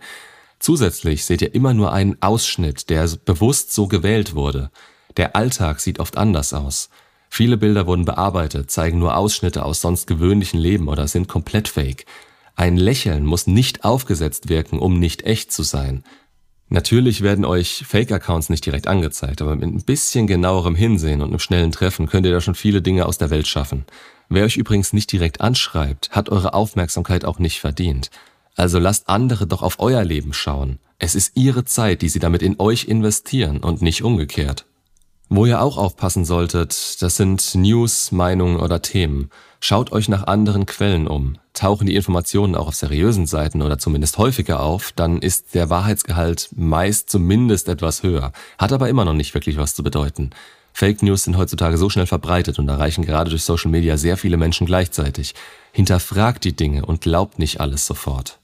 Zusätzlich 0.61 1.25
seht 1.25 1.41
ihr 1.43 1.55
immer 1.55 1.75
nur 1.75 1.93
einen 1.93 2.21
Ausschnitt, 2.21 2.91
der 2.91 3.09
bewusst 3.25 3.73
so 3.73 3.89
gewählt 3.89 4.35
wurde. 4.35 4.71
Der 5.17 5.35
Alltag 5.35 5.81
sieht 5.81 5.99
oft 5.99 6.17
anders 6.17 6.53
aus. 6.53 6.91
Viele 7.31 7.57
Bilder 7.57 7.87
wurden 7.87 8.05
bearbeitet, 8.05 8.71
zeigen 8.71 8.99
nur 8.99 9.17
Ausschnitte 9.17 9.65
aus 9.65 9.81
sonst 9.81 10.07
gewöhnlichen 10.07 10.61
Leben 10.61 10.89
oder 10.89 11.09
sind 11.09 11.29
komplett 11.29 11.69
fake. 11.69 12.05
Ein 12.57 12.77
Lächeln 12.77 13.25
muss 13.25 13.47
nicht 13.47 13.85
aufgesetzt 13.85 14.49
wirken, 14.51 14.79
um 14.79 14.99
nicht 14.99 15.23
echt 15.23 15.51
zu 15.51 15.63
sein. 15.63 16.05
Natürlich 16.69 17.23
werden 17.23 17.45
euch 17.45 17.85
Fake-Accounts 17.89 18.51
nicht 18.51 18.67
direkt 18.67 18.87
angezeigt, 18.87 19.41
aber 19.43 19.57
mit 19.57 19.65
ein 19.65 19.83
bisschen 19.83 20.27
genauerem 20.27 20.75
Hinsehen 20.75 21.23
und 21.23 21.31
einem 21.31 21.39
schnellen 21.39 21.73
Treffen 21.73 22.07
könnt 22.07 22.27
ihr 22.27 22.33
da 22.33 22.41
schon 22.41 22.55
viele 22.55 22.83
Dinge 22.83 23.07
aus 23.07 23.19
der 23.19 23.31
Welt 23.31 23.49
schaffen. 23.49 23.87
Wer 24.29 24.45
euch 24.45 24.57
übrigens 24.57 24.93
nicht 24.93 25.11
direkt 25.11 25.41
anschreibt, 25.41 26.11
hat 26.11 26.29
eure 26.29 26.53
Aufmerksamkeit 26.53 27.25
auch 27.25 27.39
nicht 27.39 27.61
verdient. 27.61 28.11
Also 28.57 28.79
lasst 28.79 29.09
andere 29.09 29.47
doch 29.47 29.63
auf 29.63 29.81
euer 29.81 30.05
Leben 30.05 30.33
schauen. 30.33 30.79
Es 30.99 31.15
ist 31.15 31.33
ihre 31.35 31.65
Zeit, 31.65 32.03
die 32.03 32.09
sie 32.09 32.19
damit 32.19 32.43
in 32.43 32.61
euch 32.61 32.85
investieren 32.85 33.59
und 33.59 33.81
nicht 33.81 34.03
umgekehrt. 34.03 34.67
Wo 35.33 35.47
ihr 35.47 35.63
auch 35.63 35.79
aufpassen 35.79 36.25
solltet, 36.25 37.01
das 37.01 37.17
sind 37.17 37.55
News, 37.55 38.11
Meinungen 38.11 38.59
oder 38.59 38.83
Themen. 38.83 39.31
Schaut 39.61 39.93
euch 39.93 40.09
nach 40.09 40.27
anderen 40.27 40.67
Quellen 40.67 41.07
um. 41.07 41.39
Tauchen 41.55 41.87
die 41.87 41.95
Informationen 41.95 42.57
auch 42.57 42.67
auf 42.67 42.75
seriösen 42.75 43.27
Seiten 43.27 43.63
oder 43.63 43.79
zumindest 43.79 44.19
häufiger 44.19 44.61
auf, 44.61 44.91
dann 44.91 45.23
ist 45.23 45.55
der 45.55 45.71
Wahrheitsgehalt 45.71 46.49
meist 46.57 47.11
zumindest 47.11 47.69
etwas 47.69 48.03
höher, 48.03 48.33
hat 48.59 48.73
aber 48.73 48.89
immer 48.89 49.05
noch 49.05 49.13
nicht 49.13 49.33
wirklich 49.33 49.57
was 49.57 49.77
zu 49.77 49.85
bedeuten. 49.85 50.31
Fake 50.73 51.03
News 51.03 51.25
sind 51.25 51.37
heutzutage 51.37 51.79
so 51.79 51.89
schnell 51.91 52.07
verbreitet 52.07 52.59
und 52.59 52.69
erreichen 52.69 53.05
gerade 53.05 53.31
durch 53.31 53.45
Social 53.45 53.71
Media 53.71 53.97
sehr 53.97 54.17
viele 54.17 54.37
Menschen 54.37 54.67
gleichzeitig. 54.67 55.35
Hinterfragt 55.73 56.43
die 56.43 56.57
Dinge 56.57 56.87
und 56.87 57.03
glaubt 57.03 57.39
nicht 57.39 57.61
alles 57.61 57.87
sofort. 57.87 58.40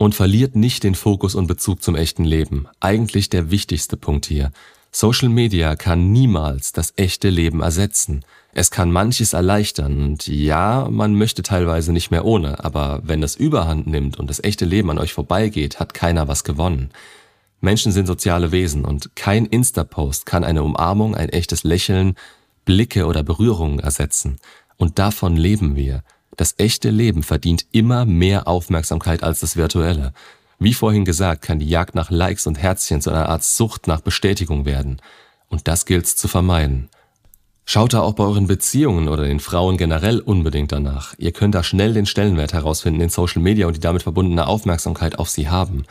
Und 0.00 0.14
verliert 0.14 0.56
nicht 0.56 0.84
den 0.84 0.94
Fokus 0.94 1.34
und 1.34 1.46
Bezug 1.46 1.82
zum 1.82 1.94
echten 1.94 2.24
Leben. 2.24 2.66
Eigentlich 2.80 3.28
der 3.28 3.50
wichtigste 3.50 3.98
Punkt 3.98 4.24
hier. 4.24 4.50
Social 4.90 5.28
Media 5.28 5.76
kann 5.76 6.10
niemals 6.10 6.72
das 6.72 6.94
echte 6.96 7.28
Leben 7.28 7.60
ersetzen. 7.60 8.24
Es 8.54 8.70
kann 8.70 8.90
manches 8.90 9.34
erleichtern 9.34 10.02
und 10.02 10.26
ja, 10.26 10.88
man 10.90 11.16
möchte 11.16 11.42
teilweise 11.42 11.92
nicht 11.92 12.10
mehr 12.10 12.24
ohne, 12.24 12.64
aber 12.64 13.02
wenn 13.04 13.20
das 13.20 13.36
Überhand 13.36 13.88
nimmt 13.88 14.18
und 14.18 14.30
das 14.30 14.42
echte 14.42 14.64
Leben 14.64 14.88
an 14.88 14.98
euch 14.98 15.12
vorbeigeht, 15.12 15.80
hat 15.80 15.92
keiner 15.92 16.28
was 16.28 16.44
gewonnen. 16.44 16.88
Menschen 17.60 17.92
sind 17.92 18.06
soziale 18.06 18.52
Wesen 18.52 18.86
und 18.86 19.14
kein 19.16 19.44
Insta-Post 19.44 20.24
kann 20.24 20.44
eine 20.44 20.62
Umarmung, 20.62 21.14
ein 21.14 21.28
echtes 21.28 21.62
Lächeln, 21.62 22.14
Blicke 22.64 23.04
oder 23.04 23.22
Berührungen 23.22 23.80
ersetzen. 23.80 24.38
Und 24.78 24.98
davon 24.98 25.36
leben 25.36 25.76
wir. 25.76 26.02
Das 26.40 26.54
echte 26.56 26.88
Leben 26.88 27.22
verdient 27.22 27.66
immer 27.70 28.06
mehr 28.06 28.48
Aufmerksamkeit 28.48 29.22
als 29.22 29.40
das 29.40 29.56
virtuelle. 29.56 30.14
Wie 30.58 30.72
vorhin 30.72 31.04
gesagt, 31.04 31.42
kann 31.42 31.58
die 31.58 31.68
Jagd 31.68 31.94
nach 31.94 32.10
Likes 32.10 32.46
und 32.46 32.56
Herzchen 32.56 33.02
zu 33.02 33.10
einer 33.10 33.28
Art 33.28 33.44
Sucht 33.44 33.86
nach 33.86 34.00
Bestätigung 34.00 34.64
werden. 34.64 35.02
Und 35.50 35.68
das 35.68 35.84
gilt's 35.84 36.16
zu 36.16 36.28
vermeiden. 36.28 36.88
Schaut 37.66 37.92
da 37.92 38.00
auch 38.00 38.14
bei 38.14 38.24
euren 38.24 38.46
Beziehungen 38.46 39.10
oder 39.10 39.24
den 39.24 39.38
Frauen 39.38 39.76
generell 39.76 40.18
unbedingt 40.18 40.72
danach. 40.72 41.12
Ihr 41.18 41.32
könnt 41.32 41.54
da 41.54 41.62
schnell 41.62 41.92
den 41.92 42.06
Stellenwert 42.06 42.54
herausfinden 42.54 43.02
in 43.02 43.10
Social 43.10 43.42
Media 43.42 43.66
und 43.66 43.76
die 43.76 43.80
damit 43.80 44.04
verbundene 44.04 44.46
Aufmerksamkeit 44.46 45.18
auf 45.18 45.28
sie 45.28 45.50
haben. 45.50 45.84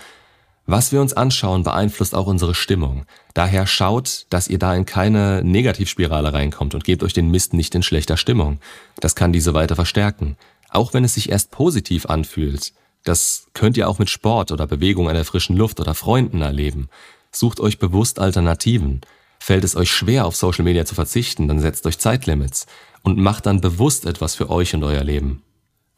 Was 0.72 0.92
wir 0.92 1.02
uns 1.02 1.14
anschauen, 1.14 1.64
beeinflusst 1.64 2.14
auch 2.14 2.28
unsere 2.28 2.54
Stimmung. 2.54 3.08
Daher 3.34 3.66
schaut, 3.66 4.28
dass 4.30 4.48
ihr 4.48 4.60
da 4.60 4.76
in 4.76 4.86
keine 4.86 5.42
Negativspirale 5.44 6.32
reinkommt 6.32 6.76
und 6.76 6.84
gebt 6.84 7.02
euch 7.02 7.14
den 7.14 7.32
Mist 7.32 7.54
nicht 7.54 7.74
in 7.74 7.82
schlechter 7.82 8.18
Stimmung. 8.18 8.60
Das 9.00 9.16
kann 9.16 9.34
diese 9.34 9.56
weiter 9.56 9.76
verstärken. 9.76 10.38
Auch 10.70 10.94
wenn 10.94 11.04
es 11.04 11.16
sich 11.16 11.32
erst 11.32 11.50
positiv 11.50 12.06
anfühlt. 12.06 12.74
Das 13.04 13.48
könnt 13.56 13.78
ihr 13.78 13.90
auch 13.90 13.98
mit 13.98 14.12
Sport 14.12 14.52
oder 14.52 14.68
Bewegung 14.68 15.10
an 15.10 15.16
der 15.16 15.26
frischen 15.26 15.58
Luft 15.58 15.80
oder 15.80 15.96
Freunden 15.96 16.44
erleben. 16.44 16.90
Sucht 17.32 17.60
euch 17.60 17.80
bewusst 17.80 18.20
Alternativen. 18.20 19.02
Fällt 19.40 19.64
es 19.64 19.76
euch 19.76 19.92
schwer, 19.92 20.28
auf 20.28 20.36
Social 20.36 20.66
Media 20.66 20.86
zu 20.86 20.94
verzichten, 20.94 21.48
dann 21.48 21.62
setzt 21.62 21.88
euch 21.88 21.98
Zeitlimits 21.98 22.68
und 23.02 23.18
macht 23.18 23.48
dann 23.48 23.60
bewusst 23.60 24.06
etwas 24.06 24.36
für 24.36 24.52
euch 24.52 24.76
und 24.76 24.84
euer 24.84 25.04
Leben. 25.04 25.42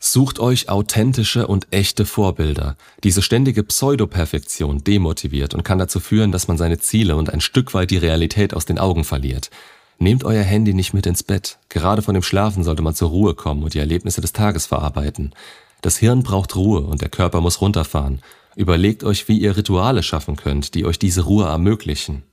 Sucht 0.04 0.40
euch 0.40 0.68
authentische 0.68 1.46
und 1.46 1.68
echte 1.70 2.08
Vorbilder. 2.08 2.76
Diese 3.04 3.22
ständige 3.22 3.64
Pseudoperfektion 3.64 4.84
demotiviert 4.84 5.54
und 5.54 5.62
kann 5.62 5.78
dazu 5.78 6.00
führen, 6.00 6.32
dass 6.32 6.48
man 6.48 6.58
seine 6.58 6.80
Ziele 6.80 7.16
und 7.16 7.32
ein 7.32 7.40
Stück 7.40 7.76
weit 7.76 7.92
die 7.92 7.98
Realität 7.98 8.56
aus 8.56 8.66
den 8.66 8.80
Augen 8.80 9.04
verliert. 9.04 9.52
Nehmt 10.00 10.24
euer 10.24 10.42
Handy 10.42 10.74
nicht 10.74 10.96
mit 10.96 11.06
ins 11.06 11.22
Bett. 11.22 11.60
Gerade 11.70 12.02
von 12.02 12.16
dem 12.16 12.24
Schlafen 12.24 12.64
sollte 12.64 12.82
man 12.82 12.96
zur 12.96 13.10
Ruhe 13.10 13.36
kommen 13.36 13.62
und 13.62 13.76
die 13.76 13.80
Erlebnisse 13.80 14.22
des 14.22 14.34
Tages 14.34 14.66
verarbeiten. 14.66 15.36
Das 15.84 15.98
Hirn 15.98 16.24
braucht 16.24 16.56
Ruhe 16.56 16.82
und 16.82 17.02
der 17.02 17.10
Körper 17.10 17.40
muss 17.40 17.62
runterfahren. 17.62 18.22
Überlegt 18.56 19.04
euch, 19.04 19.28
wie 19.28 19.38
ihr 19.38 19.56
Rituale 19.56 20.02
schaffen 20.02 20.36
könnt, 20.36 20.74
die 20.74 20.86
euch 20.86 20.98
diese 20.98 21.22
Ruhe 21.22 21.46
ermöglichen. 21.46 22.24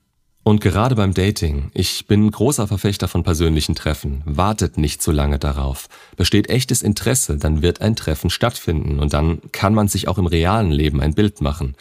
Und 0.48 0.62
gerade 0.62 0.94
beim 0.94 1.12
Dating, 1.12 1.70
ich 1.74 2.06
bin 2.06 2.30
großer 2.30 2.66
Verfechter 2.66 3.06
von 3.06 3.22
persönlichen 3.22 3.74
Treffen. 3.74 4.22
Wartet 4.24 4.78
nicht 4.78 5.02
zu 5.02 5.12
lange 5.12 5.38
darauf. 5.38 5.90
Besteht 6.16 6.48
echtes 6.48 6.80
Interesse, 6.80 7.36
dann 7.36 7.60
wird 7.60 7.82
ein 7.82 7.96
Treffen 7.96 8.30
stattfinden 8.30 8.98
und 8.98 9.12
dann 9.12 9.42
kann 9.52 9.74
man 9.74 9.88
sich 9.88 10.08
auch 10.08 10.16
im 10.16 10.24
realen 10.24 10.70
Leben 10.70 11.02
ein 11.02 11.12
Bild 11.12 11.42
machen. 11.42 11.76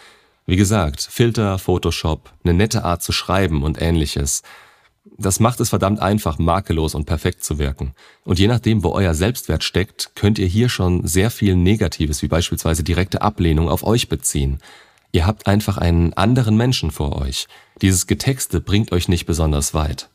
Wie 0.47 0.57
gesagt, 0.57 1.07
Filter, 1.09 1.59
Photoshop, 1.59 2.33
eine 2.43 2.53
nette 2.55 2.83
Art 2.83 3.01
zu 3.01 3.13
schreiben 3.13 3.63
und 3.63 3.81
ähnliches. 3.81 4.43
Das 5.17 5.39
macht 5.39 5.61
es 5.61 5.69
verdammt 5.69 6.01
einfach, 6.01 6.37
makellos 6.37 6.93
und 6.93 7.05
perfekt 7.05 7.45
zu 7.45 7.59
wirken. 7.59 7.93
Und 8.25 8.37
je 8.37 8.49
nachdem, 8.49 8.83
wo 8.83 8.89
euer 8.89 9.13
Selbstwert 9.13 9.63
steckt, 9.63 10.11
könnt 10.15 10.39
ihr 10.39 10.47
hier 10.47 10.67
schon 10.67 11.07
sehr 11.07 11.31
viel 11.31 11.55
Negatives, 11.55 12.21
wie 12.21 12.27
beispielsweise 12.27 12.83
direkte 12.83 13.21
Ablehnung, 13.21 13.69
auf 13.69 13.85
euch 13.85 14.09
beziehen. 14.09 14.59
Ihr 15.11 15.25
habt 15.25 15.47
einfach 15.47 15.77
einen 15.77 16.13
anderen 16.13 16.57
Menschen 16.57 16.91
vor 16.91 17.21
euch. 17.21 17.47
Dieses 17.81 18.07
Getexte 18.07 18.61
bringt 18.61 18.91
euch 18.91 19.07
nicht 19.07 19.25
besonders 19.25 19.73
weit. 19.73 20.09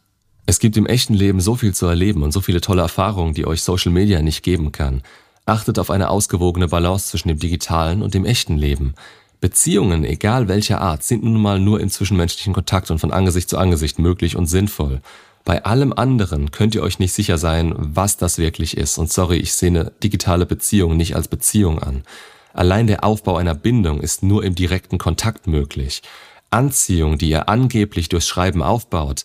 Es 0.45 0.59
gibt 0.59 0.77
im 0.77 0.87
echten 0.87 1.15
Leben 1.15 1.41
so 1.41 1.55
viel 1.55 1.75
zu 1.75 1.87
erleben 1.87 2.23
und 2.23 2.33
so 2.33 2.41
viele 2.41 2.61
tolle 2.61 2.83
Erfahrungen, 2.83 3.35
die 3.35 3.47
euch 3.47 3.63
Social 3.63 3.93
Media 3.93 4.21
nicht 4.23 4.43
geben 4.43 4.73
kann. 4.73 5.03
Achtet 5.47 5.79
auf 5.79 5.91
eine 5.91 6.11
ausgewogene 6.11 6.69
Balance 6.69 7.09
zwischen 7.09 7.29
dem 7.29 7.39
digitalen 7.39 8.03
und 8.03 8.15
dem 8.15 8.25
echten 8.25 8.57
Leben. 8.57 8.95
Beziehungen, 9.41 10.05
egal 10.05 10.49
welcher 10.49 10.81
Art, 10.81 11.03
sind 11.03 11.25
nun 11.25 11.41
mal 11.41 11.59
nur 11.59 11.81
im 11.81 11.91
zwischenmenschlichen 11.91 12.53
Kontakt 12.53 12.91
und 12.91 12.99
von 12.99 13.13
Angesicht 13.13 13.49
zu 13.49 13.59
Angesicht 13.59 13.99
möglich 13.99 14.37
und 14.37 14.47
sinnvoll. 14.47 15.01
Bei 15.45 15.65
allem 15.65 15.93
anderen 15.93 16.53
könnt 16.53 16.77
ihr 16.77 16.83
euch 16.83 17.01
nicht 17.01 17.13
sicher 17.13 17.39
sein, 17.39 17.75
was 17.77 18.17
das 18.17 18.39
wirklich 18.39 18.77
ist. 18.77 18.99
Und 18.99 19.13
sorry, 19.13 19.39
ich 19.39 19.55
sehe 19.55 19.71
eine 19.71 19.93
digitale 20.03 20.47
Beziehung 20.47 20.97
nicht 20.97 21.17
als 21.17 21.27
Beziehung 21.27 21.81
an. 21.81 22.05
Allein 22.53 22.87
der 22.87 23.05
Aufbau 23.05 23.37
einer 23.37 23.55
Bindung 23.55 24.01
ist 24.01 24.23
nur 24.23 24.45
im 24.45 24.55
direkten 24.55 24.99
Kontakt 24.99 25.47
möglich. 25.47 26.03
Anziehung, 26.51 27.19
die 27.19 27.31
ihr 27.31 27.49
angeblich 27.49 28.09
durchs 28.09 28.29
Schreiben 28.29 28.63
aufbaut, 28.63 29.25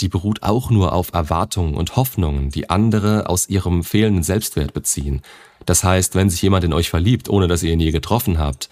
die 0.00 0.08
beruht 0.08 0.42
auch 0.42 0.70
nur 0.70 0.92
auf 0.92 1.12
Erwartungen 1.14 1.74
und 1.74 1.96
Hoffnungen, 1.96 2.50
die 2.50 2.68
andere 2.68 3.28
aus 3.28 3.48
ihrem 3.48 3.82
fehlenden 3.82 4.22
Selbstwert 4.22 4.74
beziehen. 4.74 5.22
Das 5.64 5.84
heißt, 5.84 6.14
wenn 6.14 6.28
sich 6.28 6.42
jemand 6.42 6.64
in 6.64 6.72
euch 6.72 6.90
verliebt, 6.90 7.28
ohne 7.28 7.48
dass 7.48 7.62
ihr 7.62 7.72
ihn 7.72 7.80
je 7.80 7.92
getroffen 7.92 8.38
habt, 8.38 8.68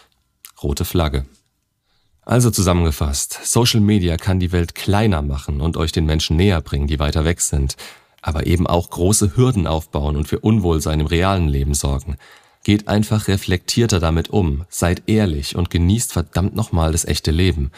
rote 0.63 0.85
Flagge. 0.85 1.25
Also 2.27 2.51
zusammengefasst, 2.51 3.41
Social 3.43 3.81
Media 3.81 4.17
kann 4.17 4.41
die 4.41 4.53
Welt 4.53 4.75
kleiner 4.75 5.23
machen 5.23 5.61
und 5.61 5.77
euch 5.77 5.93
den 5.93 6.07
Menschen 6.07 6.37
näher 6.37 6.61
bringen, 6.61 6.87
die 6.87 6.99
weiter 6.99 7.25
weg 7.25 7.41
sind, 7.41 7.77
aber 8.23 8.47
eben 8.47 8.67
auch 8.67 8.89
große 8.91 9.37
Hürden 9.37 9.67
aufbauen 9.67 10.17
und 10.17 10.27
für 10.27 10.41
Unwohlsein 10.41 11.01
im 11.01 11.07
realen 11.07 11.49
Leben 11.49 11.75
sorgen. 11.75 12.17
Geht 12.65 12.89
einfach 12.89 13.29
reflektierter 13.29 14.01
damit 14.01 14.31
um, 14.31 14.65
seid 14.69 15.05
ehrlich 15.07 15.55
und 15.55 15.71
genießt 15.71 16.13
verdammt 16.13 16.57
nochmal 16.57 16.91
das 16.91 17.05
echte 17.05 17.31
Leben. 17.31 17.71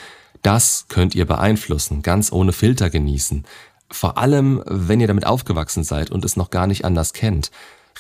Das 0.43 0.87
könnt 0.89 1.15
ihr 1.15 1.27
beeinflussen, 1.27 2.01
ganz 2.01 2.33
ohne 2.33 2.53
Filter 2.53 2.89
genießen. 2.89 3.45
Vor 3.91 4.17
allem, 4.17 4.63
wenn 4.67 5.01
ihr 5.01 5.07
damit 5.07 5.27
aufgewachsen 5.27 5.85
seid 5.85 6.11
und 6.11 6.25
es 6.25 6.37
noch 6.37 6.51
gar 6.51 6.67
nicht 6.67 6.85
anders 6.87 7.13
kennt 7.13 7.51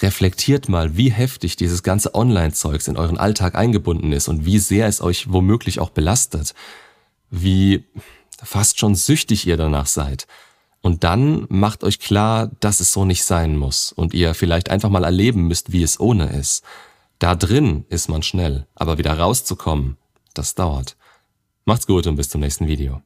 reflektiert 0.03 0.69
mal, 0.69 0.97
wie 0.97 1.11
heftig 1.11 1.57
dieses 1.57 1.83
ganze 1.83 2.15
Online-Zeugs 2.15 2.89
in 2.89 2.97
euren 2.97 3.19
Alltag 3.19 3.55
eingebunden 3.55 4.13
ist 4.13 4.29
und 4.29 4.45
wie 4.45 4.59
sehr 4.59 4.87
es 4.87 5.01
euch 5.01 5.33
womöglich 5.33 5.81
auch 5.81 5.91
belastet. 5.91 6.55
Wie 7.31 7.85
fast 8.43 8.79
schon 8.79 8.95
süchtig 8.95 9.47
ihr 9.47 9.57
danach 9.57 9.87
seid. 9.87 10.27
Und 10.87 11.03
dann 11.03 11.47
macht 11.49 11.83
euch 11.83 11.99
klar, 11.99 12.53
dass 12.61 12.79
es 12.79 12.93
so 12.93 13.05
nicht 13.05 13.25
sein 13.25 13.57
muss 13.57 13.91
und 13.91 14.15
ihr 14.15 14.35
vielleicht 14.35 14.71
einfach 14.71 14.89
mal 14.89 15.03
erleben 15.03 15.49
müsst, 15.49 15.73
wie 15.73 15.83
es 15.83 15.99
ohne 15.99 16.29
ist. 16.29 16.63
Da 17.19 17.35
drin 17.35 17.85
ist 17.89 18.09
man 18.09 18.23
schnell, 18.23 18.69
aber 18.77 18.97
wieder 18.97 19.19
rauszukommen, 19.19 19.97
das 20.33 20.55
dauert. 20.55 20.97
Macht's 21.65 21.89
gut 21.89 22.07
und 22.07 22.15
bis 22.15 22.29
zum 22.29 22.41
nächsten 22.41 22.69
Video. 22.69 23.03